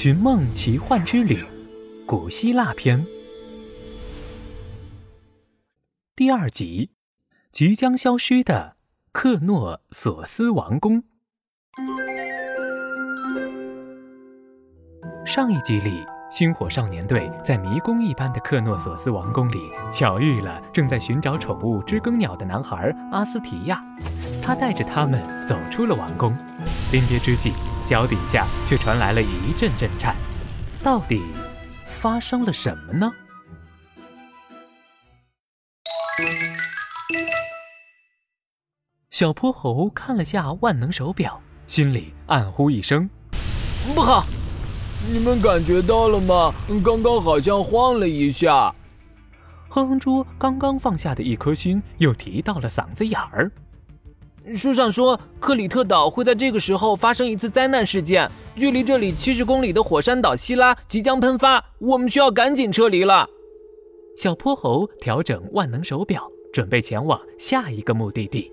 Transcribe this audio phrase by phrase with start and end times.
[0.00, 1.44] 寻梦奇幻之旅，
[2.06, 3.04] 古希腊篇
[6.14, 6.90] 第二集：
[7.50, 8.76] 即将消失的
[9.10, 11.02] 克诺索斯王宫。
[15.26, 19.58] 上一集里，星火少年队在迷宫一般的克诺索斯王宫里
[19.92, 23.84] 巧遇了正在寻找宠物知更鸟的男孩阿斯提亚，
[24.40, 26.32] 他带着他们走出了王宫。
[26.92, 27.52] 临别之际。
[27.88, 30.14] 脚底下却传来了一阵震颤，
[30.82, 31.22] 到底
[31.86, 33.10] 发生了什么呢？
[39.08, 43.08] 小泼猴看了下万能手表，心里暗呼一声
[43.94, 44.26] ：“不好！”
[45.10, 46.52] 你们感觉到了吗？
[46.84, 48.74] 刚刚好像晃了一下。
[49.70, 53.50] 哼哼猪刚刚放下的一颗心又提到了嗓子眼儿。
[54.56, 58.30] 书上说，克里特岛会在这个时候发生一次灾难事件。
[58.56, 63.28] 距离这里七十公里的火山岛希拉即将喷发，我们需要赶紧撤离了。
[64.16, 68.50] 小泼猴调整万能手表，准备前往下一个目的地。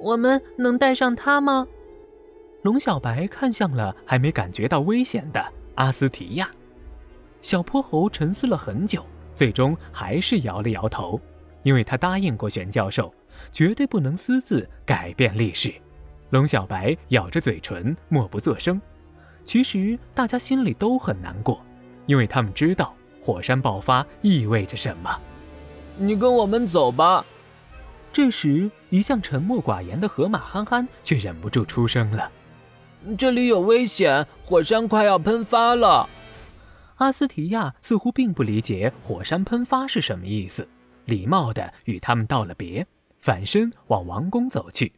[0.00, 1.66] 我们能带上它吗？
[2.62, 6.50] 龙小白看向了还没感觉到危险的阿斯提亚。
[7.42, 11.20] 小泼猴沉思了很久，最终还是摇了摇头，
[11.62, 13.12] 因为他答应过玄教授。
[13.50, 15.74] 绝对不能私自改变历史。
[16.30, 18.80] 龙小白咬着嘴唇，默不作声。
[19.44, 21.64] 其实大家心里都很难过，
[22.06, 25.18] 因为他们知道火山爆发意味着什么。
[25.96, 27.24] 你跟我们走吧。
[28.12, 32.30] 这时，一向沉默寡言的河马憨憨却忍不住出声了
[33.16, 36.08] ：“这里有危险，火山快要喷发了。”
[36.96, 40.68] 阿斯提亚似乎并不理解火山喷发是什么意思，
[41.04, 42.86] 礼貌地与他们道了别。
[43.20, 44.92] 反身往王宫走去，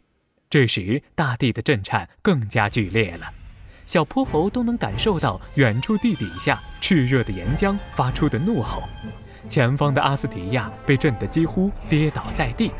[0.49, 3.33] 这时大地的震颤更加剧烈了，
[3.87, 8.83] 小泼猴都能感受到远处地底下炽热的岩浆发出的怒吼。
[9.48, 12.70] 前方的阿斯提亚被震得几乎跌倒在地，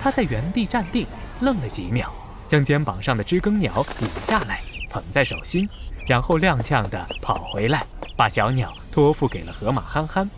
[0.00, 1.06] 他在原地站定，
[1.40, 2.12] 愣了几秒，
[2.48, 5.68] 将肩膀上的知更鸟引下来，捧在手心，
[6.06, 7.84] 然后踉跄地跑回来，
[8.16, 10.30] 把小鸟托付给了河马憨憨。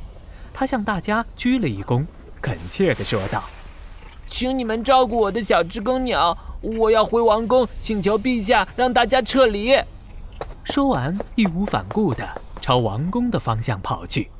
[0.54, 2.04] 他向大家鞠了一躬，
[2.40, 3.44] 恳切地说道。
[4.32, 9.78] 请你们照顾我的小知更鸟，我要回王宫，请求陛下让大家撤离。
[10.64, 12.26] 说完，义无反顾地
[12.58, 14.30] 朝王宫的方向跑去。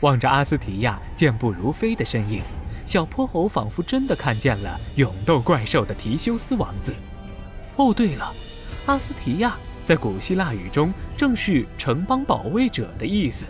[0.00, 2.40] 望着阿斯提亚健步如飞的身影，
[2.86, 6.94] 小泼猴仿佛真的看见了勇斗怪兽的提修斯王子。
[7.76, 8.32] 哦，对了，
[8.86, 13.44] 阿斯提亚在古希腊语中正是城邦保卫者的意思。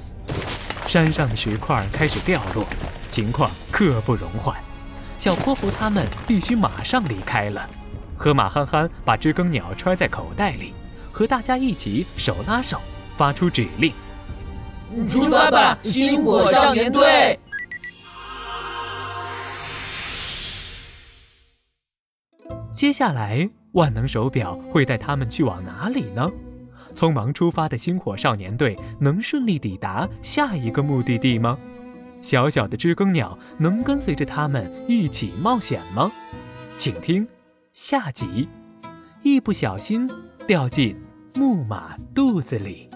[0.88, 2.66] 山上的石块开始掉落，
[3.08, 4.56] 情况刻不容缓。
[5.24, 7.66] 小泼猴他们必须马上离开了。
[8.14, 10.74] 河马憨憨把知更鸟揣在口袋里，
[11.10, 12.78] 和大家一起手拉手，
[13.16, 13.90] 发出指令
[15.08, 17.40] ：“出发吧，星火少年队！”
[22.74, 26.30] 接下来，万能手表会带他们去往哪里呢？
[26.94, 31.58] 匆忙出发的星火少年队能顺利抵达下一个目的地吗？
[32.24, 36.10] 小小的知更鸟能跟随着他们一起冒险吗？
[36.74, 37.28] 请听
[37.74, 38.48] 下集，
[39.22, 40.10] 一不小心
[40.46, 40.96] 掉进
[41.34, 42.88] 木马肚子里。